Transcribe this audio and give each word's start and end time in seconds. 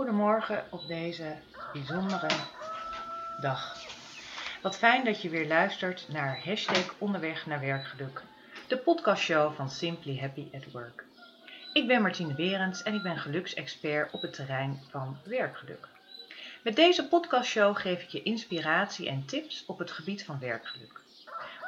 Goedemorgen 0.00 0.64
op 0.70 0.86
deze 0.88 1.36
bijzondere 1.72 2.28
dag. 3.40 3.76
Wat 4.62 4.76
fijn 4.76 5.04
dat 5.04 5.22
je 5.22 5.28
weer 5.28 5.46
luistert 5.46 6.06
naar 6.08 6.44
hashtag 6.44 6.94
onderweg 6.98 7.46
naar 7.46 7.60
werkgeluk, 7.60 8.22
de 8.68 8.76
podcastshow 8.76 9.54
van 9.54 9.70
Simply 9.70 10.18
Happy 10.18 10.48
at 10.52 10.72
Work. 10.72 11.04
Ik 11.72 11.86
ben 11.86 12.02
Martine 12.02 12.34
Berends 12.34 12.82
en 12.82 12.94
ik 12.94 13.02
ben 13.02 13.18
geluksexpert 13.18 14.12
op 14.12 14.22
het 14.22 14.32
terrein 14.32 14.80
van 14.90 15.18
werkgeluk. 15.24 15.88
Met 16.62 16.76
deze 16.76 17.08
podcastshow 17.08 17.76
geef 17.76 18.02
ik 18.02 18.08
je 18.08 18.22
inspiratie 18.22 19.08
en 19.08 19.24
tips 19.26 19.66
op 19.66 19.78
het 19.78 19.90
gebied 19.90 20.24
van 20.24 20.38
werkgeluk. 20.38 21.00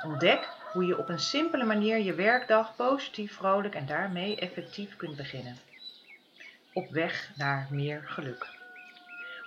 Ontdek 0.05 0.49
hoe 0.73 0.85
je 0.85 0.99
op 0.99 1.09
een 1.09 1.21
simpele 1.21 1.64
manier 1.64 1.99
je 1.99 2.14
werkdag 2.14 2.77
positief, 2.77 3.35
vrolijk 3.35 3.75
en 3.75 3.87
daarmee 3.87 4.37
effectief 4.37 4.96
kunt 4.96 5.17
beginnen. 5.17 5.57
Op 6.73 6.91
weg 6.91 7.30
naar 7.36 7.66
meer 7.70 8.02
geluk. 8.05 8.46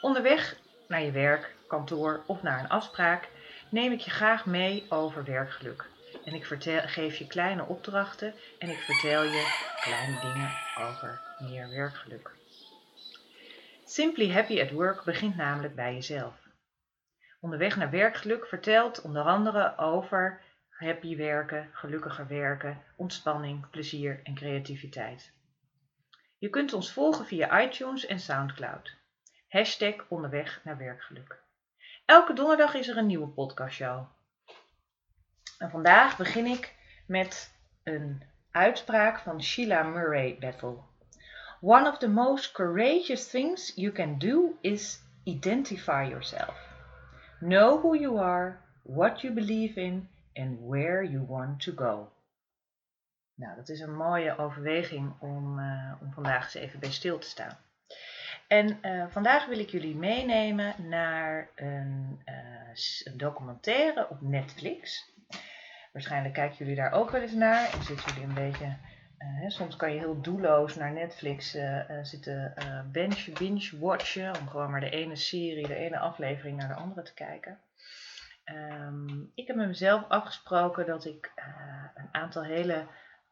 Onderweg 0.01 0.57
naar 0.87 1.01
je 1.01 1.11
werk, 1.11 1.55
kantoor 1.67 2.23
of 2.25 2.41
naar 2.41 2.59
een 2.59 2.69
afspraak 2.69 3.29
neem 3.69 3.91
ik 3.91 3.99
je 3.99 4.11
graag 4.11 4.45
mee 4.45 4.85
over 4.89 5.23
werkgeluk. 5.23 5.85
En 6.25 6.33
ik 6.33 6.45
vertel, 6.45 6.81
geef 6.81 7.17
je 7.17 7.27
kleine 7.27 7.65
opdrachten 7.65 8.33
en 8.59 8.69
ik 8.69 8.77
vertel 8.77 9.23
je 9.23 9.73
kleine 9.81 10.19
dingen 10.19 10.51
over 10.87 11.21
meer 11.39 11.69
werkgeluk. 11.69 12.31
Simply 13.85 14.31
Happy 14.31 14.61
at 14.61 14.71
Work 14.71 15.03
begint 15.03 15.35
namelijk 15.35 15.75
bij 15.75 15.93
jezelf. 15.93 16.33
Onderweg 17.39 17.75
naar 17.75 17.89
werkgeluk 17.89 18.47
vertelt 18.47 19.01
onder 19.01 19.23
andere 19.23 19.77
over 19.77 20.41
happy 20.69 21.15
werken, 21.15 21.69
gelukkiger 21.73 22.27
werken, 22.27 22.81
ontspanning, 22.95 23.69
plezier 23.69 24.19
en 24.23 24.35
creativiteit. 24.35 25.34
Je 26.37 26.49
kunt 26.49 26.73
ons 26.73 26.91
volgen 26.91 27.25
via 27.25 27.61
iTunes 27.61 28.05
en 28.05 28.19
Soundcloud. 28.19 28.95
Hashtag 29.47 29.95
onderweg 30.07 30.61
naar 30.63 30.77
werkgeluk. 30.77 31.39
Elke 32.05 32.33
donderdag 32.33 32.73
is 32.73 32.87
er 32.87 32.97
een 32.97 33.05
nieuwe 33.05 33.27
podcastshow. 33.27 34.05
En 35.57 35.69
vandaag 35.69 36.17
begin 36.17 36.45
ik 36.45 36.75
met 37.07 37.53
een 37.83 38.23
uitspraak 38.51 39.19
van 39.19 39.43
Sheila 39.43 39.83
Murray 39.83 40.37
Bethel. 40.39 40.83
One 41.61 41.87
of 41.87 41.97
the 41.97 42.09
most 42.09 42.51
courageous 42.51 43.29
things 43.29 43.71
you 43.75 43.91
can 43.91 44.17
do 44.17 44.57
is 44.61 45.01
identify 45.23 46.07
yourself. 46.09 46.55
Know 47.39 47.79
who 47.81 47.95
you 47.95 48.19
are, 48.19 48.59
what 48.81 49.21
you 49.21 49.33
believe 49.33 49.81
in 49.81 50.09
and 50.33 50.59
where 50.67 51.03
you 51.03 51.25
want 51.27 51.61
to 51.61 51.71
go. 51.71 52.09
Nou, 53.35 53.55
dat 53.55 53.69
is 53.69 53.79
een 53.79 53.95
mooie 53.95 54.37
overweging 54.37 55.13
om, 55.19 55.59
uh, 55.59 55.93
om 56.01 56.13
vandaag 56.13 56.43
eens 56.43 56.53
even 56.53 56.79
bij 56.79 56.91
stil 56.91 57.17
te 57.17 57.27
staan. 57.27 57.57
En 58.47 58.79
uh, 58.81 59.05
vandaag 59.09 59.45
wil 59.45 59.59
ik 59.59 59.69
jullie 59.69 59.95
meenemen 59.95 60.73
naar 60.77 61.49
een, 61.55 62.21
uh, 62.25 62.35
een, 63.03 63.17
documentaire 63.17 64.09
op 64.09 64.21
Netflix. 64.21 65.11
Waarschijnlijk 65.93 66.33
kijken 66.33 66.57
jullie 66.57 66.75
daar 66.75 66.91
ook 66.91 67.09
wel 67.09 67.21
eens 67.21 67.31
naar 67.31 67.73
en 67.73 67.83
zitten 67.83 68.07
jullie 68.07 68.27
een 68.27 68.33
beetje. 68.33 68.75
Soms 69.47 69.75
kan 69.75 69.93
je 69.93 69.99
heel 69.99 70.21
doelloos 70.21 70.75
naar 70.75 70.91
Netflix 70.91 71.57
zitten 72.01 72.53
binge, 72.91 73.31
binge 73.39 73.79
watchen. 73.79 74.39
Om 74.39 74.47
gewoon 74.47 74.71
maar 74.71 74.79
de 74.79 74.89
ene 74.89 75.15
serie, 75.15 75.67
de 75.67 75.75
ene 75.75 75.97
aflevering 75.97 76.57
naar 76.57 76.67
de 76.67 76.73
andere 76.73 77.01
te 77.01 77.13
kijken. 77.13 77.59
Um, 78.45 79.31
ik 79.35 79.47
heb 79.47 79.55
met 79.55 79.67
mezelf 79.67 80.03
afgesproken 80.07 80.85
dat 80.85 81.05
ik 81.05 81.31
uh, 81.35 81.45
een 81.95 82.09
aantal 82.11 82.43
hele. 82.43 82.85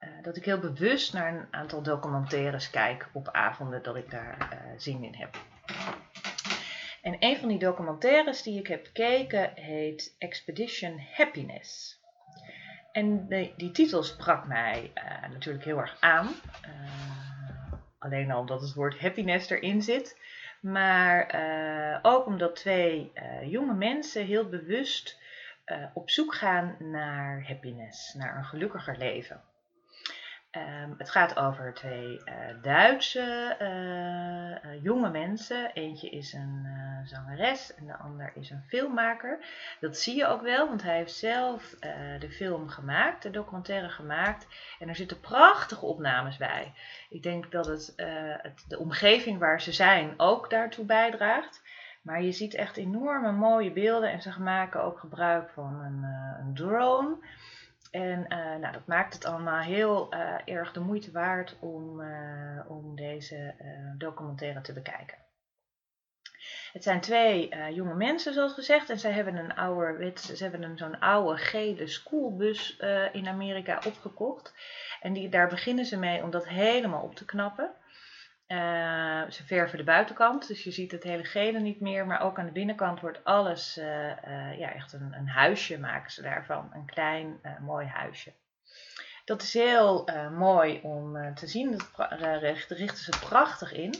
Uh, 0.03 0.23
dat 0.23 0.37
ik 0.37 0.45
heel 0.45 0.59
bewust 0.59 1.13
naar 1.13 1.33
een 1.33 1.47
aantal 1.51 1.81
documentaires 1.81 2.69
kijk 2.69 3.09
op 3.13 3.29
avonden 3.31 3.83
dat 3.83 3.95
ik 3.95 4.11
daar 4.11 4.37
uh, 4.53 4.59
zin 4.77 5.03
in 5.03 5.15
heb. 5.15 5.37
En 7.01 7.15
een 7.19 7.37
van 7.37 7.49
die 7.49 7.59
documentaires 7.59 8.41
die 8.41 8.59
ik 8.59 8.67
heb 8.67 8.85
gekeken 8.85 9.51
heet 9.55 10.15
Expedition 10.17 11.01
Happiness. 11.13 11.99
En 12.91 13.27
de, 13.27 13.53
die 13.57 13.71
titel 13.71 14.03
sprak 14.03 14.47
mij 14.47 14.91
natuurlijk 15.31 15.65
heel 15.65 15.77
erg 15.77 15.97
aan. 15.99 16.27
alleen 17.99 18.31
al 18.31 18.39
omdat 18.39 18.61
het 18.61 18.73
woord 18.73 18.99
happiness 18.99 19.49
erin 19.49 19.81
zit. 19.81 20.19
Maar 20.61 21.29
ook 22.01 22.25
omdat 22.25 22.55
twee 22.55 23.11
jonge 23.43 23.73
mensen 23.73 24.25
heel 24.25 24.49
bewust 24.49 25.19
op 25.93 26.09
zoek 26.09 26.35
gaan 26.35 26.75
naar 26.79 27.47
happiness, 27.47 28.13
naar 28.13 28.37
een 28.37 28.45
gelukkiger 28.45 28.97
leven. 28.97 29.41
Um, 30.55 30.95
het 30.97 31.09
gaat 31.09 31.37
over 31.39 31.73
twee 31.73 32.21
Duitse 32.61 33.55
jonge 34.81 35.09
mensen. 35.09 35.71
Eentje 35.73 36.09
is 36.09 36.33
een 36.33 36.67
zangeres 37.05 37.75
en 37.75 37.85
de 37.85 37.97
ander 37.97 38.31
is 38.35 38.49
een 38.49 38.63
filmmaker. 38.67 39.39
Dat 39.79 39.97
zie 39.97 40.15
je 40.15 40.25
ook 40.25 40.41
wel, 40.41 40.67
want 40.67 40.83
hij 40.83 40.95
heeft 40.95 41.15
zelf 41.15 41.75
de 42.19 42.29
film 42.31 42.69
gemaakt, 42.69 43.23
de 43.23 43.29
documentaire 43.29 43.89
gemaakt. 43.89 44.47
En 44.79 44.89
er 44.89 44.95
zitten 44.95 45.19
prachtige 45.19 45.85
opnames 45.85 46.37
bij. 46.37 46.73
Ik 47.09 47.23
denk 47.23 47.51
dat 47.51 47.65
het, 47.65 47.93
het 48.41 48.65
de 48.67 48.79
omgeving 48.79 49.39
waar 49.39 49.61
ze 49.61 49.71
zijn 49.71 50.13
ook 50.17 50.49
daartoe 50.49 50.85
bijdraagt. 50.85 51.61
Maar 52.01 52.21
je 52.21 52.31
ziet 52.31 52.53
echt 52.53 52.77
enorme 52.77 53.31
mooie 53.31 53.71
beelden 53.71 54.11
en 54.11 54.21
ze 54.21 54.41
maken 54.41 54.83
ook 54.83 54.99
gebruik 54.99 55.49
van 55.49 55.81
een, 55.81 56.03
een 56.39 56.53
drone. 56.53 57.17
En 57.93 58.25
uh, 58.29 58.55
nou, 58.55 58.73
dat 58.73 58.87
maakt 58.87 59.13
het 59.13 59.25
allemaal 59.25 59.61
heel 59.61 60.13
uh, 60.13 60.35
erg 60.45 60.71
de 60.71 60.79
moeite 60.79 61.11
waard 61.11 61.57
om, 61.59 62.03
om 62.67 62.95
deze 62.95 63.55
documentaire 63.97 64.61
te 64.61 64.73
bekijken. 64.73 65.17
Het 66.73 66.83
zijn 66.83 67.01
twee 67.01 67.55
jonge 67.73 67.95
mensen, 67.95 68.33
zoals 68.33 68.53
gezegd, 68.53 68.89
en 68.89 68.99
zij 68.99 69.11
hebben 69.11 69.35
een 69.35 69.55
oude, 69.55 70.13
ze 70.15 70.43
hebben 70.43 70.63
een 70.63 70.77
zo'n 70.77 70.99
oude 70.99 71.37
gele 71.37 71.87
schoolbus 71.87 72.77
in 73.11 73.27
Amerika 73.27 73.81
opgekocht. 73.87 74.53
En 75.01 75.13
die, 75.13 75.29
daar 75.29 75.47
beginnen 75.47 75.85
ze 75.85 75.97
mee 75.97 76.23
om 76.23 76.31
dat 76.31 76.47
helemaal 76.47 77.01
op 77.01 77.15
te 77.15 77.25
knappen. 77.25 77.71
Uh, 78.53 79.21
ze 79.29 79.43
verven 79.45 79.77
de 79.77 79.83
buitenkant, 79.83 80.47
dus 80.47 80.63
je 80.63 80.71
ziet 80.71 80.91
het 80.91 81.03
hele 81.03 81.23
gele 81.23 81.59
niet 81.59 81.79
meer. 81.81 82.05
Maar 82.05 82.21
ook 82.21 82.39
aan 82.39 82.45
de 82.45 82.51
binnenkant 82.51 82.99
wordt 82.99 83.23
alles, 83.23 83.77
uh, 83.77 83.85
uh, 84.07 84.59
ja, 84.59 84.73
echt 84.73 84.93
een, 84.93 85.13
een, 85.13 85.27
huisje 85.27 85.79
maken 85.79 86.11
ze 86.11 86.21
daarvan. 86.21 86.69
Een 86.73 86.85
klein, 86.85 87.39
mooi 87.61 87.87
huisje. 87.87 88.33
Dat 89.25 89.41
is 89.41 89.53
heel 89.53 90.09
mooi 90.37 90.79
om 90.83 91.35
te 91.35 91.47
zien. 91.47 91.79
Dat 91.97 92.67
richten 92.67 93.03
ze 93.03 93.19
prachtig 93.19 93.73
in. 93.73 93.93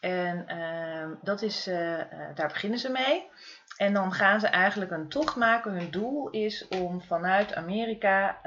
En 0.00 0.46
ehm, 0.46 1.10
dat 1.22 1.42
is, 1.42 1.64
daar 2.34 2.48
beginnen 2.48 2.78
ze 2.78 2.90
mee. 2.90 3.28
En 3.76 3.92
dan 3.92 4.12
gaan 4.12 4.40
ze 4.40 4.46
eigenlijk 4.46 4.90
een 4.90 5.08
tocht 5.08 5.36
maken. 5.36 5.72
Hun 5.72 5.90
doel 5.90 6.30
is 6.30 6.68
om 6.68 7.02
vanuit 7.02 7.54
Amerika 7.54 8.40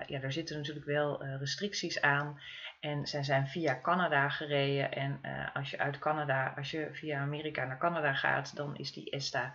ja, 0.06 0.18
daar 0.18 0.32
zitten 0.32 0.56
natuurlijk 0.56 0.86
wel 0.86 1.24
restricties 1.24 2.00
aan. 2.00 2.40
En 2.86 3.06
zij 3.06 3.22
zijn 3.22 3.46
via 3.46 3.80
Canada 3.82 4.28
gereden. 4.28 4.92
En 4.92 5.18
uh, 5.22 5.54
als 5.54 5.70
je 5.70 5.78
uit 5.78 5.98
Canada, 5.98 6.52
als 6.56 6.70
je 6.70 6.88
via 6.92 7.20
Amerika 7.20 7.64
naar 7.64 7.78
Canada 7.78 8.14
gaat, 8.14 8.56
dan 8.56 8.76
is 8.76 8.92
die 8.92 9.10
ESTA 9.10 9.54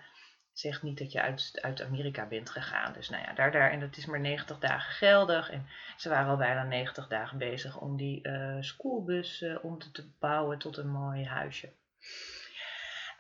zegt 0.53 0.81
niet 0.81 0.97
dat 0.97 1.11
je 1.11 1.21
uit, 1.21 1.57
uit 1.61 1.81
Amerika 1.81 2.25
bent 2.25 2.49
gegaan. 2.49 2.93
Dus 2.93 3.09
nou 3.09 3.23
ja, 3.23 3.33
daar, 3.33 3.51
daar, 3.51 3.71
en 3.71 3.79
dat 3.79 3.97
is 3.97 4.05
maar 4.05 4.19
90 4.19 4.59
dagen 4.59 4.93
geldig. 4.93 5.49
En 5.49 5.67
ze 5.97 6.09
waren 6.09 6.29
al 6.29 6.37
bijna 6.37 6.63
90 6.63 7.07
dagen 7.07 7.37
bezig 7.37 7.77
om 7.77 7.97
die 7.97 8.27
uh, 8.27 8.57
schoolbus 8.59 9.41
uh, 9.41 9.63
om 9.63 9.79
te, 9.79 10.11
bouwen 10.19 10.57
tot 10.57 10.77
een 10.77 10.91
mooi 10.91 11.25
huisje. 11.25 11.73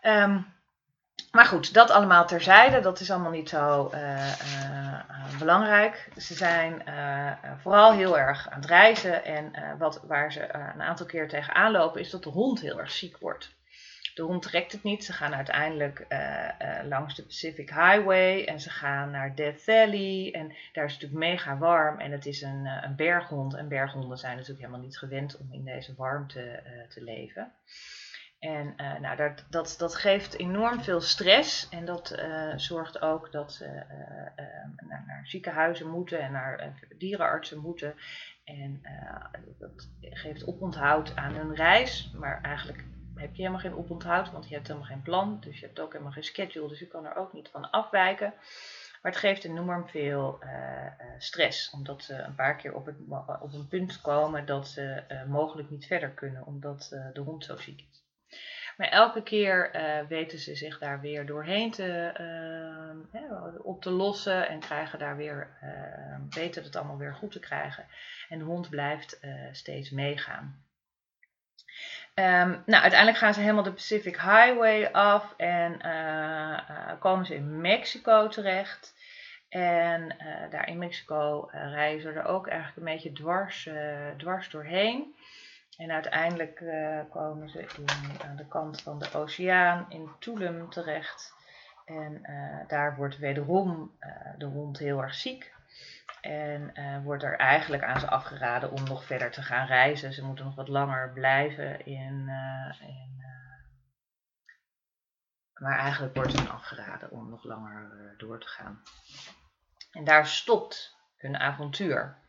Um, 0.03 0.53
maar 1.31 1.45
goed, 1.45 1.73
dat 1.73 1.89
allemaal 1.89 2.27
terzijde. 2.27 2.79
Dat 2.79 2.99
is 2.99 3.11
allemaal 3.11 3.31
niet 3.31 3.49
zo 3.49 3.91
uh, 3.93 4.27
uh, 4.27 5.39
belangrijk. 5.39 6.09
Ze 6.17 6.33
zijn 6.33 6.81
uh, 6.87 7.31
vooral 7.61 7.93
heel 7.93 8.17
erg 8.17 8.49
aan 8.49 8.59
het 8.59 8.69
reizen. 8.69 9.25
En 9.25 9.77
wat, 9.77 10.01
waar 10.07 10.31
ze 10.31 10.53
een 10.53 10.81
aantal 10.81 11.05
keer 11.05 11.27
tegenaan 11.29 11.71
lopen, 11.71 12.01
is 12.01 12.09
dat 12.09 12.23
de 12.23 12.29
hond 12.29 12.61
heel 12.61 12.79
erg 12.79 12.91
ziek 12.91 13.17
wordt. 13.17 13.55
De 14.15 14.21
hond 14.21 14.41
trekt 14.41 14.71
het 14.71 14.83
niet. 14.83 15.05
Ze 15.05 15.13
gaan 15.13 15.35
uiteindelijk 15.35 16.05
langs 16.83 17.15
de 17.15 17.23
Pacific 17.23 17.69
Highway. 17.69 18.45
En 18.45 18.59
ze 18.59 18.69
gaan 18.69 19.11
naar 19.11 19.35
Death 19.35 19.63
Valley. 19.63 20.31
En 20.33 20.47
daar 20.73 20.85
is 20.85 20.93
het 20.93 21.01
natuurlijk 21.01 21.31
mega 21.31 21.57
warm. 21.57 21.99
En 21.99 22.11
het 22.11 22.25
is 22.25 22.41
een, 22.41 22.65
een 22.65 22.95
berghond. 22.95 23.53
En 23.53 23.67
berghonden 23.67 24.17
zijn 24.17 24.35
natuurlijk 24.35 24.59
helemaal 24.59 24.85
niet 24.85 24.97
gewend 24.97 25.37
om 25.37 25.53
in 25.53 25.65
deze 25.65 25.93
warmte 25.97 26.63
te 26.89 27.03
leven. 27.03 27.51
En 28.41 28.73
uh, 28.77 28.99
nou, 28.99 29.15
dat, 29.15 29.45
dat, 29.49 29.75
dat 29.77 29.95
geeft 29.95 30.37
enorm 30.37 30.81
veel 30.83 31.01
stress 31.01 31.69
en 31.69 31.85
dat 31.85 32.15
uh, 32.19 32.53
zorgt 32.55 33.01
ook 33.01 33.31
dat 33.31 33.53
ze 33.53 33.65
uh, 33.65 34.87
naar, 34.87 35.03
naar, 35.07 35.21
ziekenhuizen 35.23 35.89
moeten 35.89 36.19
en 36.19 36.31
naar 36.31 36.73
dierenartsen 36.97 37.59
moeten. 37.59 37.95
En 38.43 38.81
dat 39.59 39.89
geeft 39.99 40.47
oponthoud 40.47 41.15
aan 41.15 41.33
hun 41.33 41.55
reis, 41.55 42.11
maar 42.15 42.41
eigenlijk 42.41 42.85
heb 43.15 43.35
je 43.35 43.41
helemaal 43.41 43.59
geen 43.59 43.75
oponthoud, 43.75 44.31
want 44.31 44.47
je 44.47 44.55
hebt 44.55 44.67
helemaal 44.67 44.89
geen 44.89 45.01
plan, 45.01 45.39
dus 45.39 45.59
je 45.59 45.65
hebt 45.65 45.79
ook 45.79 45.91
helemaal 45.91 46.13
geen 46.13 46.23
schedule, 46.23 46.67
dus 46.67 46.79
je 46.79 46.87
kan 46.87 47.05
er 47.05 47.15
ook 47.15 47.33
niet 47.33 47.49
van 47.49 47.69
afwijken. 47.69 48.33
Maar 49.01 49.11
het 49.11 49.21
geeft 49.21 49.43
enorm 49.43 49.87
veel 49.87 50.39
stress, 51.17 51.69
omdat 51.69 52.03
ze 52.03 52.13
een 52.13 52.35
paar 52.35 52.55
keer 52.55 52.73
op, 52.73 52.85
het, 52.85 52.95
op 53.41 53.53
een 53.53 53.67
punt 53.67 54.01
komen 54.01 54.45
dat 54.45 54.67
ze 54.67 55.03
mogelijk 55.27 55.69
niet 55.69 55.85
verder 55.85 56.09
kunnen, 56.09 56.45
omdat 56.45 56.87
de 57.13 57.21
hond 57.21 57.45
zo 57.45 57.57
ziek 57.57 57.85
is. 57.91 58.00
Maar 58.81 58.89
elke 58.89 59.23
keer 59.23 59.75
uh, 59.75 60.07
weten 60.07 60.39
ze 60.39 60.55
zich 60.55 60.77
daar 60.79 61.01
weer 61.01 61.25
doorheen 61.25 61.71
te, 61.71 62.13
uh, 63.13 63.65
op 63.65 63.81
te 63.81 63.89
lossen 63.89 64.47
en 64.47 64.59
krijgen 64.59 64.99
daar 64.99 65.17
weer, 65.17 65.57
uh, 65.63 66.15
weten 66.29 66.63
het 66.63 66.75
allemaal 66.75 66.97
weer 66.97 67.15
goed 67.15 67.31
te 67.31 67.39
krijgen. 67.39 67.85
En 68.29 68.39
de 68.39 68.43
hond 68.43 68.69
blijft 68.69 69.19
steeds 69.51 69.89
meegaan. 69.89 70.65
Um, 72.15 72.63
nou, 72.65 72.81
uiteindelijk 72.81 73.17
gaan 73.17 73.33
ze 73.33 73.39
helemaal 73.39 73.63
de 73.63 73.73
Pacific 73.73 74.15
Highway 74.15 74.85
af 74.85 75.33
en 75.37 75.81
komen 76.99 77.25
ze 77.25 77.35
in 77.35 77.61
Mexico 77.61 78.27
terecht. 78.27 78.93
En 79.49 80.15
daar 80.49 80.67
in 80.67 80.77
Mexico 80.77 81.49
reizen 81.51 82.13
ze 82.13 82.19
er 82.19 82.25
ook 82.25 82.47
eigenlijk 82.47 82.77
een 82.77 82.93
beetje 82.93 83.11
dwars, 83.13 83.69
dwars 84.17 84.49
doorheen. 84.49 85.15
En 85.77 85.91
uiteindelijk 85.91 86.59
uh, 86.59 86.99
komen 87.09 87.49
ze 87.49 87.59
in, 87.59 88.21
aan 88.27 88.35
de 88.35 88.47
kant 88.47 88.81
van 88.81 88.99
de 88.99 89.13
oceaan 89.13 89.85
in 89.89 90.09
Tulum 90.19 90.69
terecht. 90.69 91.33
En 91.85 92.19
uh, 92.23 92.67
daar 92.67 92.95
wordt 92.95 93.17
wederom 93.17 93.97
uh, 93.99 94.11
de 94.37 94.45
hond 94.45 94.77
heel 94.77 95.01
erg 95.01 95.13
ziek. 95.13 95.53
En 96.21 96.73
wordt 97.03 97.23
er 97.23 97.37
eigenlijk 97.37 97.83
aan 97.83 97.99
ze 97.99 98.09
afgeraden 98.09 98.71
om 98.71 98.83
nog 98.83 99.05
verder 99.05 99.31
te 99.31 99.41
gaan 99.41 99.67
reizen. 99.67 100.13
Ze 100.13 100.25
moeten 100.25 100.45
nog 100.45 100.55
wat 100.55 100.67
langer 100.67 101.11
blijven 101.13 101.85
in. 101.85 102.29
in 102.81 103.11
maar 105.61 105.77
eigenlijk 105.77 106.15
wordt 106.15 106.37
hen 106.37 106.49
afgeraden 106.49 107.11
om 107.11 107.29
nog 107.29 107.43
langer 107.43 108.13
door 108.17 108.39
te 108.39 108.47
gaan. 108.47 108.81
En 109.91 110.03
daar 110.03 110.27
stopt 110.27 110.97
hun 111.17 111.37
avontuur. 111.37 112.20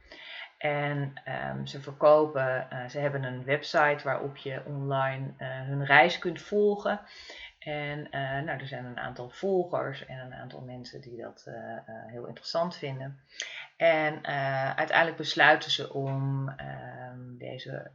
En 0.63 1.13
um, 1.51 1.67
ze 1.67 1.81
verkopen, 1.81 2.67
uh, 2.73 2.89
ze 2.89 2.99
hebben 2.99 3.23
een 3.23 3.45
website 3.45 4.01
waarop 4.05 4.37
je 4.37 4.63
online 4.67 5.27
uh, 5.39 5.49
hun 5.49 5.85
reis 5.85 6.19
kunt 6.19 6.43
volgen. 6.43 7.01
En 7.59 7.99
uh, 7.99 8.41
nou, 8.41 8.61
er 8.61 8.67
zijn 8.67 8.85
een 8.85 8.99
aantal 8.99 9.31
volgers 9.31 10.07
en 10.07 10.19
een 10.19 10.35
aantal 10.35 10.61
mensen 10.61 11.01
die 11.01 11.23
dat 11.23 11.51
heel 12.07 12.27
interessant 12.27 12.77
vinden. 12.77 13.21
En 13.77 14.27
uiteindelijk 14.77 15.17
besluiten 15.17 15.71
ze 15.71 15.93
om 15.93 16.49
ehm, 16.49 17.37
deze, 17.39 17.91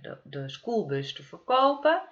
de, 0.00 0.18
de 0.22 0.48
schoolbus 0.48 1.12
te 1.12 1.22
verkopen. 1.22 2.02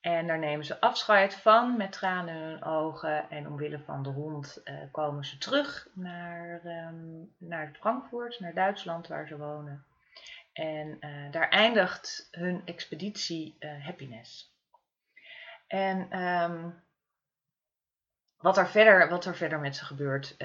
En 0.00 0.26
daar 0.26 0.38
nemen 0.38 0.64
ze 0.64 0.80
afscheid 0.80 1.34
van 1.34 1.76
met 1.76 1.92
tranen 1.92 2.34
in 2.34 2.42
hun 2.42 2.64
ogen. 2.64 3.30
En 3.30 3.46
omwille 3.46 3.78
van 3.78 4.02
de 4.02 4.08
hond 4.08 4.60
uh, 4.64 4.74
komen 4.92 5.24
ze 5.24 5.38
terug 5.38 5.88
naar, 5.92 6.60
um, 6.64 7.34
naar 7.38 7.72
Frankfurt, 7.80 8.40
naar 8.40 8.54
Duitsland 8.54 9.06
waar 9.06 9.26
ze 9.26 9.36
wonen. 9.36 9.84
En 10.52 10.96
uh, 11.00 11.30
daar 11.30 11.48
eindigt 11.48 12.28
hun 12.30 12.62
expeditie 12.64 13.56
uh, 13.58 13.84
Happiness. 13.84 14.54
En 15.66 16.22
um, 16.22 16.82
wat, 18.36 18.56
er 18.56 18.68
verder, 18.68 19.08
wat 19.08 19.24
er 19.24 19.36
verder 19.36 19.60
met 19.60 19.76
ze 19.76 19.84
gebeurt, 19.84 20.36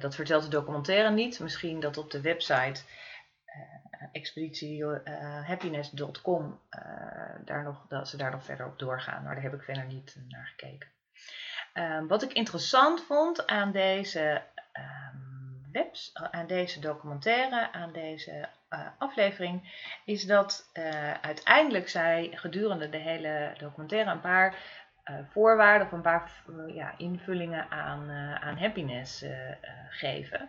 dat 0.00 0.14
vertelt 0.14 0.42
de 0.42 0.48
documentaire 0.48 1.10
niet. 1.10 1.40
Misschien 1.40 1.80
dat 1.80 1.96
op 1.96 2.10
de 2.10 2.20
website 2.20 2.82
expeditiehappiness.com 4.12 6.44
uh, 6.44 6.50
daar 7.44 7.62
nog, 7.62 7.86
dat 7.88 8.08
ze 8.08 8.16
daar 8.16 8.30
nog 8.30 8.44
verder 8.44 8.66
op 8.66 8.78
doorgaan. 8.78 9.22
Maar 9.22 9.34
daar 9.34 9.42
heb 9.42 9.54
ik 9.54 9.62
verder 9.62 9.84
niet 9.84 10.16
naar 10.28 10.46
gekeken. 10.46 10.88
Um, 11.74 12.08
wat 12.08 12.22
ik 12.22 12.32
interessant 12.32 13.02
vond 13.02 13.46
aan 13.46 13.72
deze 13.72 14.42
um, 14.72 15.68
webs, 15.72 16.10
aan 16.14 16.46
deze 16.46 16.80
documentaire, 16.80 17.72
aan 17.72 17.92
deze 17.92 18.48
aflevering, 18.98 19.86
is 20.04 20.24
dat 20.24 20.70
uiteindelijk 21.20 21.88
zij 21.88 22.30
gedurende 22.34 22.88
de 22.88 22.96
hele 22.96 23.54
documentaire 23.58 24.10
een 24.10 24.20
paar 24.20 24.56
voorwaarden 25.30 25.86
of 25.86 25.92
een 25.92 26.00
paar 26.00 26.44
ja, 26.66 26.94
invullingen 26.96 27.70
aan, 27.70 28.10
aan 28.40 28.58
happiness 28.58 29.24
geven. 29.88 30.48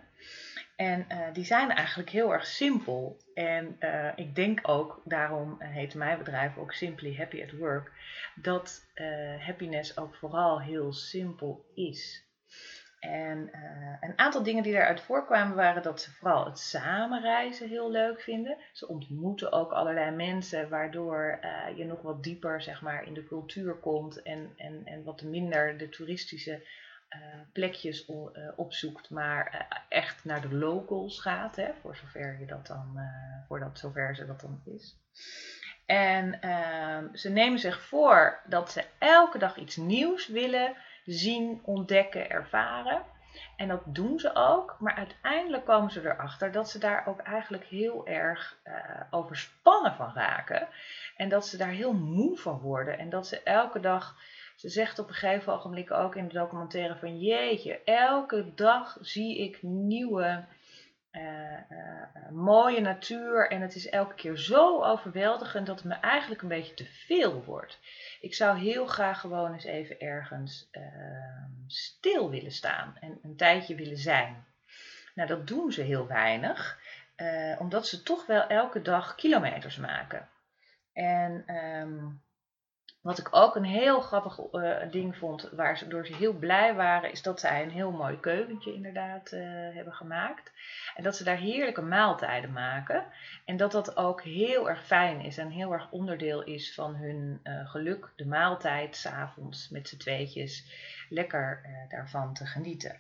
En 0.80 1.06
uh, 1.12 1.34
die 1.34 1.46
zijn 1.46 1.72
eigenlijk 1.72 2.10
heel 2.10 2.34
erg 2.34 2.46
simpel. 2.46 3.18
En 3.34 3.76
uh, 3.80 4.12
ik 4.16 4.36
denk 4.36 4.60
ook, 4.62 5.02
daarom 5.06 5.56
heet 5.60 5.96
mijn 5.96 6.18
bedrijf 6.18 6.58
ook 6.58 6.74
Simply 6.74 7.16
Happy 7.16 7.44
at 7.44 7.52
Work, 7.52 7.92
dat 8.36 8.86
happiness 9.40 9.98
ook 9.98 10.16
vooral 10.16 10.62
heel 10.62 10.94
simpel 10.94 11.66
is. 11.74 12.28
En 13.00 13.50
een 14.02 14.18
aantal 14.18 14.44
dingen 14.44 14.64
die 14.64 14.74
daaruit 14.74 15.02
voorkwamen 15.02 15.56
waren 15.56 15.84
dat 15.84 16.02
ze 16.02 16.12
vooral 16.12 16.46
het 16.46 16.60
samenreizen 16.60 17.70
heel 17.70 17.92
leuk 17.92 18.22
vinden. 18.22 18.58
Ze 18.74 18.88
ontmoeten 18.88 19.52
ook 19.52 19.72
allerlei 19.72 20.12
mensen, 20.12 20.70
waardoor 20.70 21.40
je 21.76 21.86
nog 21.86 22.02
wat 22.02 22.24
dieper 22.24 22.62
zeg 22.62 22.82
maar, 22.82 23.08
in 23.08 23.14
de 23.14 23.28
cultuur 23.28 23.76
komt 23.76 24.22
en, 24.22 24.54
en, 24.58 24.82
en 24.86 25.04
wat 25.04 25.22
minder 25.22 25.78
de 25.78 25.90
toeristische 25.90 26.66
plekjes 27.54 28.10
uh, 28.10 28.18
opzoekt, 28.56 29.10
maar 29.10 29.54
uh, 29.54 29.78
echt 30.00 30.26
naar 30.26 30.42
de 30.42 30.56
locals 30.56 31.22
gaat, 31.22 31.56
hè, 31.56 31.70
voor 31.82 31.96
zover 31.96 32.40
je 32.40 32.46
dat 32.46 32.68
dan, 32.68 33.00
voordat 33.48 33.80
zover 33.80 34.16
ze 34.16 34.26
dat 34.26 34.42
dan 34.42 34.62
is. 34.66 34.98
En 35.86 36.42
ehm, 36.42 37.16
ze 37.16 37.30
nemen 37.30 37.60
zich 37.60 37.82
voor 37.82 38.40
dat 38.46 38.72
ze 38.72 38.86
elke 39.00 39.38
dag 39.38 39.58
iets 39.58 39.76
nieuws 39.76 40.28
willen 40.28 40.76
zien, 41.06 41.62
ontdekken, 41.64 42.30
ervaren. 42.30 43.02
En 43.56 43.68
dat 43.68 43.82
doen 43.86 44.20
ze 44.20 44.36
ook, 44.36 44.76
maar 44.80 44.96
uiteindelijk 44.96 45.66
komen 45.66 45.92
ze 45.92 46.02
erachter 46.02 46.52
dat 46.52 46.70
ze 46.70 46.80
daar 46.80 47.08
ook 47.08 47.20
eigenlijk 47.20 47.66
heel 47.66 48.08
erg 48.08 48.58
overspannen 49.10 49.96
van 49.96 50.14
raken. 50.14 50.68
En 51.18 51.30
dat 51.30 51.48
ze 51.48 51.58
daar 51.58 51.70
heel 51.70 51.94
moe 51.94 52.38
van 52.38 52.60
worden 52.60 52.98
en 52.98 53.10
dat 53.10 53.28
ze 53.28 53.44
elke 53.44 53.80
dag 53.80 54.16
ze 54.60 54.70
zegt 54.70 55.00
op 55.00 55.08
een 55.08 55.14
gegeven 55.14 55.54
ogenblik 55.54 55.92
ook 55.92 56.16
in 56.16 56.28
de 56.28 56.34
documentaire 56.34 56.96
van 56.96 57.20
jeetje, 57.20 57.84
elke 57.84 58.54
dag 58.56 58.98
zie 59.02 59.38
ik 59.38 59.62
nieuwe 59.62 60.44
mooie 62.32 62.82
natuur 62.82 63.50
en 63.50 63.62
het 63.62 63.76
is 63.76 63.90
elke 63.90 64.16
keer 64.16 64.38
zo 64.38 64.84
overweldigend 64.84 65.68
dat 65.68 65.76
het 65.76 65.86
me 65.86 65.94
eigenlijk 65.94 66.42
een 66.42 66.48
beetje 66.48 66.74
te 66.74 66.86
veel 66.86 67.44
wordt. 67.44 67.80
Ik 68.22 68.36
zou 68.36 68.58
heel 68.58 68.86
graag 68.86 69.20
gewoon 69.20 69.54
eens 69.54 69.64
even 69.64 70.00
ergens 70.00 70.68
ehm, 70.72 71.50
stil 71.68 72.30
willen 72.30 72.52
staan 72.52 72.98
en 73.00 73.20
een 73.24 73.36
tijdje 73.36 73.76
willen 73.76 73.98
zijn. 73.98 74.46
Nou, 75.16 75.28
dat 75.28 75.48
doen 75.48 75.72
ze 75.72 75.82
heel 75.82 76.08
weinig, 76.08 76.80
omdat 77.58 77.88
ze 77.88 78.04
toch 78.04 78.26
wel 78.26 78.48
elke 78.48 78.82
dag 78.82 79.16
kilometers 79.16 79.78
maken. 79.78 80.30
En 80.94 81.44
ehm, 81.46 82.08
wat 83.02 83.18
ik 83.18 83.28
ook 83.32 83.56
een 83.56 83.66
heel 83.66 84.02
grappig 84.02 84.40
uh, 84.52 84.78
ding 84.92 85.18
vond, 85.18 85.50
waar 85.52 85.78
ze, 85.78 85.88
door 85.88 86.06
ze 86.06 86.16
heel 86.16 86.34
blij 86.34 86.76
waren, 86.76 87.12
is 87.12 87.22
dat 87.22 87.40
zij 87.40 87.64
een 87.64 87.72
heel 87.72 87.92
mooi 87.92 88.20
keukentje 88.20 88.74
inderdaad 88.74 89.32
uh, 89.32 89.42
hebben 89.76 89.94
gemaakt. 89.94 90.52
En 90.96 91.04
dat 91.04 91.16
ze 91.16 91.24
daar 91.24 91.38
heerlijke 91.38 91.82
maaltijden 91.82 92.52
maken. 92.52 93.06
En 93.46 93.58
dat 93.58 93.72
dat 93.72 93.98
ook 93.98 94.24
heel 94.24 94.70
erg 94.70 94.86
fijn 94.86 95.22
is 95.22 95.38
en 95.38 95.50
heel 95.50 95.74
erg 95.74 95.92
onderdeel 95.92 96.44
is 96.44 96.74
van 96.74 96.96
hun 96.96 97.40
uh, 97.44 97.70
geluk, 97.70 98.10
de 98.16 98.26
maaltijd, 98.26 98.96
s'avonds 98.96 99.70
met 99.70 99.88
z'n 99.88 99.98
tweetjes, 99.98 100.66
lekker 101.10 101.66
daarvan 101.90 102.34
te 102.34 102.46
genieten. 102.46 103.00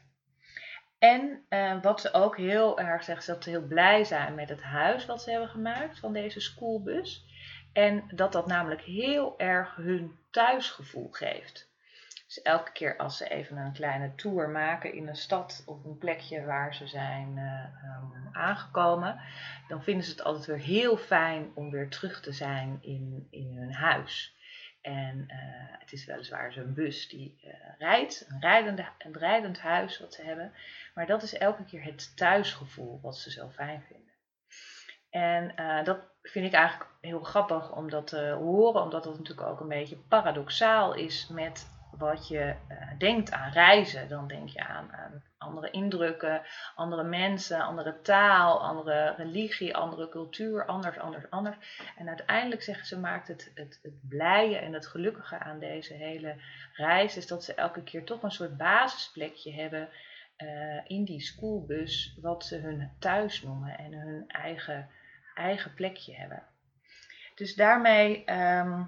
En 0.99 1.43
wat 1.81 2.01
ze 2.01 2.13
ook 2.13 2.37
heel 2.37 2.79
erg 2.79 3.03
zeggen, 3.03 3.17
is 3.17 3.25
dat 3.25 3.43
ze 3.43 3.49
heel 3.49 3.67
blij 3.67 4.03
zijn 4.03 4.35
met 4.35 4.49
het 4.49 4.61
huis 4.61 5.05
wat 5.05 5.21
ze 5.21 5.31
hebben 5.31 5.49
gemaakt 5.49 5.99
van 5.99 6.13
deze 6.13 6.39
schoolbus. 6.39 7.25
En 7.73 8.03
dat 8.11 8.31
dat 8.31 8.47
namelijk 8.47 8.81
heel 8.81 9.39
erg 9.39 9.75
hun 9.75 10.17
thuisgevoel 10.31 11.09
geeft. 11.11 11.69
Dus 12.25 12.41
elke 12.41 12.71
keer 12.71 12.97
als 12.97 13.17
ze 13.17 13.29
even 13.29 13.57
een 13.57 13.73
kleine 13.73 14.15
tour 14.15 14.49
maken 14.49 14.93
in 14.93 15.07
een 15.07 15.15
stad 15.15 15.63
of 15.65 15.83
een 15.83 15.97
plekje 15.97 16.45
waar 16.45 16.75
ze 16.75 16.87
zijn 16.87 17.37
uh, 17.37 17.63
aangekomen, 18.31 19.21
dan 19.67 19.83
vinden 19.83 20.03
ze 20.03 20.11
het 20.11 20.23
altijd 20.23 20.45
weer 20.45 20.57
heel 20.57 20.97
fijn 20.97 21.51
om 21.55 21.71
weer 21.71 21.89
terug 21.89 22.21
te 22.21 22.31
zijn 22.31 22.77
in, 22.81 23.27
in 23.29 23.57
hun 23.57 23.73
huis. 23.73 24.35
En 24.81 25.25
uh, 25.27 25.35
het 25.79 25.91
is 25.91 26.05
weliswaar 26.05 26.51
zo'n 26.51 26.73
bus 26.73 27.07
die 27.07 27.39
uh, 27.45 27.51
rijdt, 27.77 28.25
een, 28.29 28.41
rijdende, 28.41 28.85
een 28.97 29.17
rijdend 29.17 29.59
huis 29.59 29.99
wat 29.99 30.13
ze 30.13 30.23
hebben, 30.23 30.53
maar 30.93 31.05
dat 31.05 31.23
is 31.23 31.37
elke 31.37 31.65
keer 31.65 31.83
het 31.83 32.17
thuisgevoel 32.17 32.99
wat 33.01 33.17
ze 33.17 33.31
zo 33.31 33.49
fijn 33.49 33.81
vinden. 33.87 34.08
En 35.09 35.53
uh, 35.59 35.83
dat 35.83 35.99
vind 36.21 36.45
ik 36.45 36.53
eigenlijk 36.53 36.89
heel 37.01 37.23
grappig 37.23 37.75
om 37.75 37.89
dat 37.89 38.07
te 38.07 38.29
horen, 38.29 38.81
omdat 38.81 39.03
dat 39.03 39.17
natuurlijk 39.17 39.47
ook 39.47 39.59
een 39.59 39.67
beetje 39.67 39.97
paradoxaal 39.97 40.93
is 40.93 41.27
met 41.27 41.67
wat 41.97 42.27
je 42.27 42.55
uh, 42.69 42.77
denkt 42.97 43.31
aan 43.31 43.51
reizen. 43.51 44.09
Dan 44.09 44.27
denk 44.27 44.49
je 44.49 44.67
aan, 44.67 44.91
aan, 44.93 45.23
andere 45.37 45.71
indrukken, 45.71 46.41
andere 46.75 47.03
mensen, 47.03 47.61
andere 47.61 48.01
taal, 48.01 48.61
andere 48.61 49.13
religie, 49.17 49.75
andere 49.75 50.09
cultuur, 50.09 50.65
anders, 50.65 50.97
anders, 50.99 51.29
anders. 51.29 51.55
En 51.97 52.07
uiteindelijk 52.07 52.61
zeggen 52.61 52.85
ze, 52.85 52.99
maakt 52.99 53.27
het, 53.27 53.51
het, 53.55 53.79
het 53.81 54.09
blije 54.09 54.57
en 54.57 54.73
het 54.73 54.87
gelukkige 54.87 55.39
aan 55.39 55.59
deze 55.59 55.93
hele 55.93 56.35
reis, 56.73 57.17
is 57.17 57.27
dat 57.27 57.43
ze 57.43 57.53
elke 57.53 57.83
keer 57.83 58.03
toch 58.03 58.23
een 58.23 58.31
soort 58.31 58.57
basisplekje 58.57 59.53
hebben 59.53 59.89
uh, 60.43 60.81
in 60.83 61.03
die 61.03 61.21
schoolbus, 61.21 62.17
wat 62.21 62.45
ze 62.45 62.57
hun 62.57 62.91
thuis 62.99 63.41
noemen 63.41 63.77
en 63.77 63.93
hun 63.93 64.23
eigen 64.27 64.89
eigen 65.39 65.73
plekje 65.73 66.15
hebben. 66.15 66.43
Dus 67.35 67.55
daarmee, 67.55 68.25
ehm, 68.25 68.83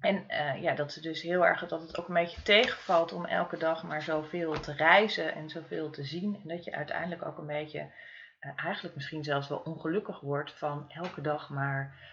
en 0.00 0.24
uh, 0.28 0.62
ja, 0.62 0.74
dat 0.74 0.92
ze 0.92 1.00
dus 1.00 1.22
heel 1.22 1.46
erg 1.46 1.68
dat 1.68 1.80
het 1.80 1.98
ook 1.98 2.08
een 2.08 2.14
beetje 2.14 2.42
tegenvalt 2.42 3.12
om 3.12 3.24
elke 3.24 3.56
dag 3.56 3.82
maar 3.82 4.02
zoveel 4.02 4.60
te 4.60 4.72
reizen 4.72 5.34
en 5.34 5.50
zoveel 5.50 5.90
te 5.90 6.04
zien. 6.04 6.40
En 6.42 6.48
dat 6.48 6.64
je 6.64 6.74
uiteindelijk 6.74 7.24
ook 7.26 7.38
een 7.38 7.46
beetje, 7.46 7.80
uh, 8.40 8.50
eigenlijk 8.56 8.94
misschien 8.94 9.24
zelfs 9.24 9.48
wel 9.48 9.58
ongelukkig 9.58 10.20
wordt 10.20 10.52
van 10.52 10.90
elke 10.90 11.20
dag 11.20 11.48
maar 11.48 12.04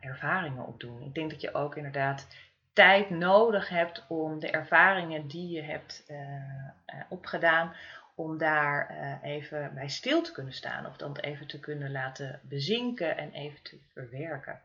ervaringen 0.00 0.66
opdoen. 0.66 1.02
Ik 1.02 1.14
denk 1.14 1.30
dat 1.30 1.40
je 1.40 1.54
ook 1.54 1.76
inderdaad 1.76 2.26
tijd 2.72 3.10
nodig 3.10 3.68
hebt 3.68 4.04
om 4.08 4.38
de 4.38 4.50
ervaringen 4.50 5.26
die 5.26 5.50
je 5.50 5.62
hebt 5.62 6.04
opgedaan, 7.08 7.74
om 8.14 8.38
daar 8.38 8.90
uh, 8.90 9.30
even 9.30 9.74
bij 9.74 9.88
stil 9.88 10.22
te 10.22 10.32
kunnen 10.32 10.52
staan 10.52 10.86
of 10.86 10.96
dan 10.96 11.16
even 11.16 11.46
te 11.46 11.60
kunnen 11.60 11.92
laten 11.92 12.40
bezinken 12.42 13.16
en 13.16 13.32
even 13.32 13.62
te 13.62 13.78
verwerken. 13.92 14.60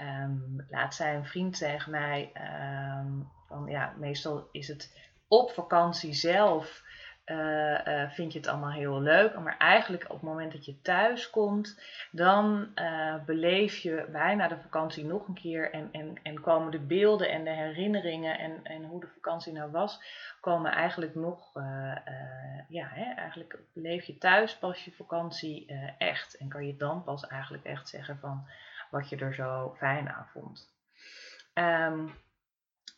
Um, 0.00 0.66
laat 0.68 0.94
zei 0.94 1.16
een 1.16 1.26
vriend 1.26 1.58
tegen 1.58 1.90
mij 1.90 2.32
um, 3.00 3.28
van 3.48 3.66
ja, 3.66 3.94
meestal 3.98 4.48
is 4.52 4.68
het 4.68 4.98
op 5.28 5.50
vakantie 5.50 6.14
zelf 6.14 6.82
uh, 7.30 8.10
vind 8.10 8.32
je 8.32 8.38
het 8.38 8.48
allemaal 8.48 8.70
heel 8.70 9.00
leuk. 9.00 9.38
Maar 9.38 9.56
eigenlijk 9.58 10.04
op 10.04 10.10
het 10.10 10.22
moment 10.22 10.52
dat 10.52 10.64
je 10.64 10.80
thuis 10.80 11.30
komt, 11.30 11.80
dan 12.10 12.68
uh, 12.74 13.14
beleef 13.24 13.76
je 13.76 14.08
bijna 14.12 14.48
de 14.48 14.58
vakantie 14.58 15.04
nog 15.04 15.28
een 15.28 15.34
keer. 15.34 15.72
En, 15.72 15.88
en, 15.92 16.16
en 16.22 16.40
komen 16.40 16.70
de 16.70 16.78
beelden 16.78 17.30
en 17.30 17.44
de 17.44 17.50
herinneringen 17.50 18.38
en, 18.38 18.60
en 18.62 18.84
hoe 18.84 19.00
de 19.00 19.08
vakantie 19.14 19.52
nou 19.52 19.70
was, 19.70 20.02
komen 20.40 20.72
eigenlijk 20.72 21.14
nog, 21.14 21.52
ja, 22.68 22.88
hè, 22.90 23.14
eigenlijk 23.14 23.58
beleef 23.72 24.04
je 24.04 24.18
thuis 24.18 24.56
pas 24.56 24.84
je 24.84 24.92
vakantie 24.92 25.74
echt. 25.98 26.36
En 26.36 26.48
kan 26.48 26.66
je 26.66 26.76
dan 26.76 27.04
pas 27.04 27.26
eigenlijk 27.26 27.64
echt 27.64 27.88
zeggen 27.88 28.18
van 28.18 28.46
wat 28.90 29.08
je 29.08 29.16
er 29.16 29.34
zo 29.34 29.74
fijn 29.76 30.08
aan 30.08 30.28
vond. 30.32 30.68
Um, 31.54 32.14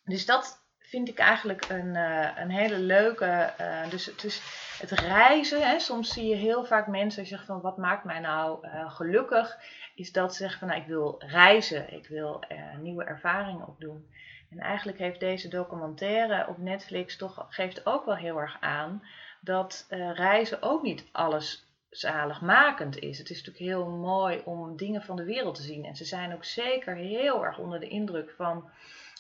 dus 0.05 0.27
dat, 0.27 0.62
vind 0.93 1.09
ik 1.09 1.19
eigenlijk 1.19 1.69
een, 1.69 1.95
uh, 1.95 2.29
een 2.37 2.51
hele 2.51 2.79
leuke. 2.79 3.53
Uh, 3.61 3.91
dus 3.91 4.07
het, 4.07 4.25
is 4.25 4.43
het 4.79 4.91
reizen. 4.91 5.69
Hè, 5.69 5.79
soms 5.79 6.13
zie 6.13 6.29
je 6.29 6.35
heel 6.35 6.65
vaak 6.65 6.87
mensen 6.87 7.27
zeggen 7.27 7.47
van 7.47 7.61
wat 7.61 7.77
maakt 7.77 8.05
mij 8.05 8.21
nou 8.21 8.67
uh, 8.67 8.91
gelukkig. 8.91 9.59
Is 9.95 10.13
dat 10.13 10.33
ze 10.33 10.39
zeggen 10.39 10.59
van 10.59 10.69
nou, 10.69 10.81
ik 10.81 10.87
wil 10.87 11.23
reizen. 11.27 11.93
Ik 11.93 12.07
wil 12.07 12.45
nieuwe 12.81 13.05
ervaringen 13.05 13.67
opdoen. 13.67 14.07
En 14.51 14.59
eigenlijk 14.59 14.99
heeft 14.99 15.21
deze 15.21 15.49
documentaire 15.49 16.47
op 16.49 16.59
Netflix 16.59 17.17
toch 17.17 17.47
geeft 17.49 17.87
ook 17.87 18.05
wel 18.05 18.17
heel 18.17 18.39
erg 18.39 18.57
aan 18.61 19.03
dat 19.41 19.87
reizen 20.15 20.63
ook 20.63 20.83
niet 20.83 21.05
alles 21.13 21.67
zaligmakend 21.91 22.99
is. 22.99 23.19
Het 23.19 23.31
is 23.31 23.37
natuurlijk 23.37 23.65
heel 23.65 23.89
mooi 23.89 24.43
om 24.45 24.77
dingen 24.77 25.03
van 25.03 25.17
de 25.17 25.25
wereld 25.25 25.55
te 25.55 25.63
zien. 25.63 25.85
En 25.85 25.97
ze 25.97 26.05
zijn 26.05 26.35
ook 26.35 26.45
zeker 26.45 26.95
heel 26.95 27.45
erg 27.45 27.59
onder 27.59 27.81
de 27.81 27.89
indruk 27.89 28.31
van 28.37 28.71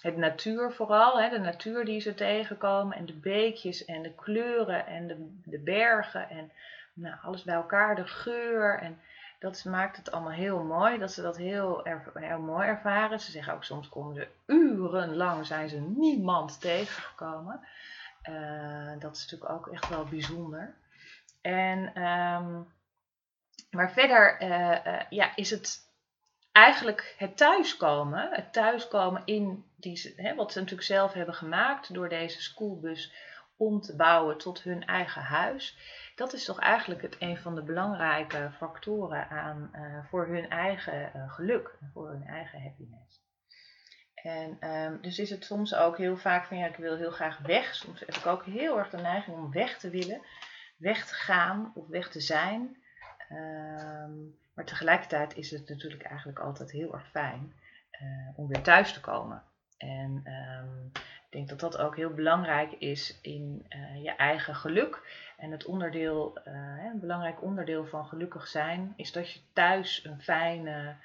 het 0.02 0.16
natuur 0.16 0.72
vooral, 0.72 1.20
hè, 1.20 1.28
de 1.28 1.38
natuur 1.38 1.84
die 1.84 2.00
ze 2.00 2.14
tegenkomen 2.14 2.96
en 2.96 3.06
de 3.06 3.14
beekjes 3.14 3.84
en 3.84 4.02
de 4.02 4.14
kleuren 4.14 4.86
en 4.86 5.06
de, 5.06 5.38
de 5.44 5.58
bergen 5.58 6.30
en 6.30 6.52
nou, 6.92 7.16
alles 7.22 7.42
bij 7.42 7.54
elkaar, 7.54 7.94
de 7.94 8.06
geur 8.06 8.78
en 8.78 9.00
dat 9.38 9.64
maakt 9.64 9.96
het 9.96 10.10
allemaal 10.10 10.32
heel 10.32 10.62
mooi, 10.62 10.98
dat 10.98 11.12
ze 11.12 11.22
dat 11.22 11.36
heel, 11.36 11.86
heel 12.14 12.38
mooi 12.38 12.66
ervaren. 12.66 13.20
Ze 13.20 13.30
zeggen 13.30 13.54
ook 13.54 13.64
soms 13.64 13.88
komen 13.88 14.14
ze 14.14 14.28
urenlang 14.46 15.46
zijn 15.46 15.68
ze 15.68 15.80
niemand 15.80 16.60
tegengekomen. 16.60 17.60
Uh, 18.28 18.92
dat 18.98 19.16
is 19.16 19.22
natuurlijk 19.22 19.52
ook 19.52 19.66
echt 19.66 19.88
wel 19.88 20.04
bijzonder. 20.04 20.74
En, 21.40 22.02
um, 22.02 22.72
maar 23.70 23.92
verder 23.92 24.42
uh, 24.42 24.86
uh, 24.86 25.00
ja, 25.10 25.36
is 25.36 25.50
het 25.50 25.91
eigenlijk 26.52 27.14
het 27.18 27.36
thuiskomen, 27.36 28.28
het 28.30 28.52
thuiskomen 28.52 29.22
in 29.24 29.64
die, 29.76 30.14
hè, 30.16 30.34
wat 30.34 30.52
ze 30.52 30.58
natuurlijk 30.58 30.86
zelf 30.86 31.12
hebben 31.12 31.34
gemaakt 31.34 31.94
door 31.94 32.08
deze 32.08 32.42
schoolbus 32.42 33.12
om 33.56 33.80
te 33.80 33.96
bouwen 33.96 34.38
tot 34.38 34.62
hun 34.62 34.86
eigen 34.86 35.22
huis. 35.22 35.76
Dat 36.14 36.32
is 36.32 36.44
toch 36.44 36.60
eigenlijk 36.60 37.02
het, 37.02 37.16
een 37.18 37.38
van 37.38 37.54
de 37.54 37.62
belangrijke 37.62 38.50
factoren 38.56 39.28
aan, 39.28 39.70
uh, 39.74 40.04
voor 40.08 40.26
hun 40.26 40.48
eigen 40.48 41.12
uh, 41.16 41.32
geluk, 41.32 41.78
voor 41.92 42.08
hun 42.08 42.26
eigen 42.26 42.62
happiness. 42.62 43.20
En 44.14 44.68
um, 44.70 45.00
dus 45.00 45.18
is 45.18 45.30
het 45.30 45.44
soms 45.44 45.74
ook 45.74 45.98
heel 45.98 46.16
vaak 46.16 46.46
van 46.46 46.56
ja, 46.56 46.66
ik 46.66 46.76
wil 46.76 46.96
heel 46.96 47.10
graag 47.10 47.38
weg. 47.38 47.74
Soms 47.74 48.00
heb 48.00 48.14
ik 48.14 48.26
ook 48.26 48.44
heel 48.44 48.78
erg 48.78 48.90
de 48.90 48.96
neiging 48.96 49.36
om 49.36 49.52
weg 49.52 49.78
te 49.78 49.90
willen, 49.90 50.22
weg 50.76 51.06
te 51.06 51.14
gaan 51.14 51.72
of 51.74 51.86
weg 51.86 52.10
te 52.10 52.20
zijn. 52.20 52.81
Um, 53.32 54.36
maar 54.54 54.64
tegelijkertijd 54.64 55.36
is 55.36 55.50
het 55.50 55.68
natuurlijk 55.68 56.02
eigenlijk 56.02 56.38
altijd 56.38 56.70
heel 56.70 56.92
erg 56.92 57.08
fijn 57.10 57.52
uh, 58.02 58.28
om 58.34 58.48
weer 58.48 58.62
thuis 58.62 58.92
te 58.92 59.00
komen. 59.00 59.42
En 59.78 60.24
um, 60.26 60.90
ik 60.94 61.30
denk 61.30 61.48
dat 61.48 61.60
dat 61.60 61.78
ook 61.78 61.96
heel 61.96 62.14
belangrijk 62.14 62.72
is 62.72 63.18
in 63.22 63.66
uh, 63.68 64.02
je 64.02 64.10
eigen 64.10 64.54
geluk. 64.54 65.02
En 65.36 65.50
het 65.50 65.64
onderdeel, 65.64 66.38
uh, 66.44 66.84
een 66.92 67.00
belangrijk 67.00 67.42
onderdeel 67.42 67.86
van 67.86 68.06
gelukkig 68.06 68.46
zijn 68.46 68.92
is 68.96 69.12
dat 69.12 69.32
je 69.32 69.40
thuis 69.52 70.04
een 70.04 70.22
fijne, 70.22 70.96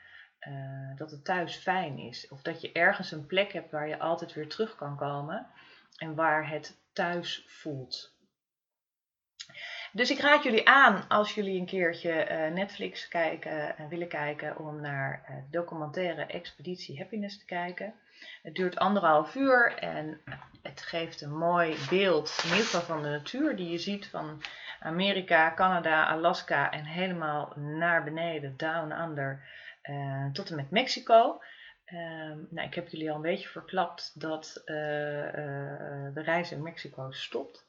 dat 0.96 1.12
het 1.12 1.25
thuis 1.25 1.55
fijn 1.55 1.98
is. 1.98 2.27
Of 2.27 2.41
dat 2.41 2.62
je 2.62 2.72
ergens 2.72 3.12
een 3.12 3.25
plek 3.25 3.53
hebt 3.53 3.72
waar 3.72 3.88
je 3.88 4.00
altijd 4.00 4.34
weer 4.34 4.50
terug 4.50 4.75
kan 4.75 4.98
komen 4.98 5.48
en 5.98 6.15
waar 6.15 6.50
het 6.50 6.77
thuis 6.93 7.46
voelt. 7.48 8.15
Dus 9.91 10.12
ik 10.12 10.20
raad 10.20 10.44
jullie 10.44 10.67
aan 10.67 11.08
als 11.08 11.36
jullie 11.36 11.60
een 11.60 11.65
keertje 11.65 12.29
uh, 12.29 12.53
Netflix 12.53 13.08
kijken 13.08 13.77
en 13.77 13.89
willen 13.89 14.08
kijken 14.08 14.58
om 14.58 14.82
naar 14.82 15.25
uh, 15.29 15.36
documentaire 15.51 16.25
Expeditie 16.25 16.98
Happiness 16.98 17.39
te 17.39 17.46
kijken. 17.46 17.94
Het 18.44 18.56
duurt 18.56 18.77
anderhalf 18.77 19.36
uur 19.36 19.74
en 19.74 20.22
het 20.62 20.82
geeft 20.82 21.22
een 21.22 21.38
mooi 21.38 21.77
beeld, 21.89 22.39
in 22.44 22.50
ieder 22.50 22.65
geval 22.65 22.82
van 22.82 23.01
de 23.01 23.10
natuur 23.10 23.56
die 23.56 23.70
je 23.70 23.77
ziet 23.77 24.08
van 24.08 24.41
Amerika, 24.79 25.53
Canada, 25.53 26.06
Alaska 26.06 26.72
en 26.72 26.86
helemaal 26.86 27.53
naar 27.56 28.03
beneden, 28.03 28.58
down 28.58 28.91
under, 28.91 29.44
tot 30.34 30.50
en 30.50 30.56
met 30.56 30.72
Mexico. 30.72 31.41
Uh, 31.86 32.00
nou, 32.50 32.67
ik 32.67 32.74
heb 32.74 32.88
jullie 32.88 33.10
al 33.10 33.15
een 33.15 33.22
beetje 33.22 33.48
verklapt 33.48 34.12
dat 34.20 34.62
de 34.65 36.12
reis 36.13 36.51
in 36.51 36.62
Mexico 36.62 37.12
stopt. 37.12 37.66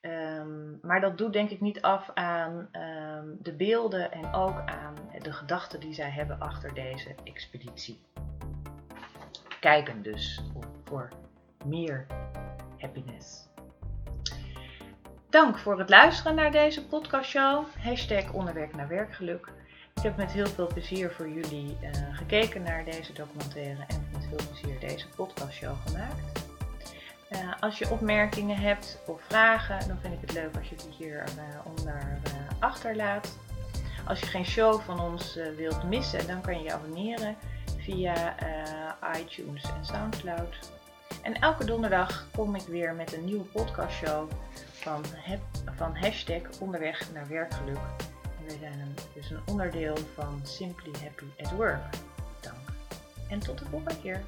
Um, 0.00 0.78
maar 0.82 1.00
dat 1.00 1.18
doet 1.18 1.32
denk 1.32 1.50
ik 1.50 1.60
niet 1.60 1.82
af 1.82 2.10
aan 2.14 2.68
um, 2.72 3.38
de 3.42 3.52
beelden 3.52 4.12
en 4.12 4.32
ook 4.32 4.62
aan 4.66 4.94
de 5.22 5.32
gedachten 5.32 5.80
die 5.80 5.94
zij 5.94 6.10
hebben 6.10 6.40
achter 6.40 6.74
deze 6.74 7.14
expeditie. 7.24 8.00
Kijken 9.60 10.02
dus 10.02 10.42
voor 10.84 11.08
meer 11.64 12.06
happiness. 12.78 13.48
Dank 15.30 15.58
voor 15.58 15.78
het 15.78 15.88
luisteren 15.88 16.34
naar 16.34 16.52
deze 16.52 16.86
podcastshow. 16.86 17.66
Hashtag 17.78 18.32
onderwerk 18.32 18.76
naar 18.76 18.88
werkgeluk. 18.88 19.52
Ik 19.94 20.02
heb 20.02 20.16
met 20.16 20.32
heel 20.32 20.46
veel 20.46 20.66
plezier 20.66 21.10
voor 21.10 21.28
jullie 21.28 21.76
uh, 21.82 21.90
gekeken 22.12 22.62
naar 22.62 22.84
deze 22.84 23.12
documentaire 23.12 23.84
en 23.88 24.08
met 24.12 24.26
veel 24.28 24.48
plezier 24.50 24.80
deze 24.80 25.08
podcastshow 25.08 25.76
gemaakt. 25.86 26.39
Uh, 27.30 27.52
als 27.60 27.78
je 27.78 27.90
opmerkingen 27.90 28.56
hebt 28.56 28.98
of 29.06 29.20
vragen, 29.28 29.88
dan 29.88 29.98
vind 30.00 30.14
ik 30.14 30.20
het 30.20 30.32
leuk 30.32 30.56
als 30.56 30.68
je 30.68 30.74
die 30.76 30.94
hieronder 31.06 32.20
uh, 32.26 32.32
achterlaat. 32.58 33.38
Als 34.06 34.20
je 34.20 34.26
geen 34.26 34.44
show 34.44 34.80
van 34.80 35.00
ons 35.00 35.38
wilt 35.56 35.82
missen, 35.82 36.26
dan 36.26 36.40
kan 36.40 36.58
je 36.58 36.62
je 36.62 36.72
abonneren 36.72 37.36
via 37.78 38.34
iTunes 39.16 39.62
en 39.62 39.84
Soundcloud. 39.84 40.70
En 41.22 41.34
elke 41.34 41.64
donderdag 41.64 42.26
kom 42.36 42.54
ik 42.54 42.62
weer 42.62 42.94
met 42.94 43.12
een 43.12 43.24
nieuwe 43.24 43.44
podcastshow 43.44 44.30
van, 44.72 45.04
van 45.76 45.96
hashtag 45.96 46.42
onderweg 46.60 47.12
naar 47.12 47.28
werkgeluk. 47.28 47.80
En 48.38 48.46
wij 48.46 48.56
zijn 48.60 48.80
een, 48.80 48.94
dus 49.14 49.30
een 49.30 49.40
onderdeel 49.46 49.96
van 50.14 50.40
Simply 50.42 50.92
Happy 51.02 51.42
at 51.42 51.50
Work. 51.50 51.94
Dank. 52.40 52.56
En 53.28 53.38
tot 53.38 53.58
de 53.58 53.64
volgende 53.64 54.00
keer. 54.00 54.22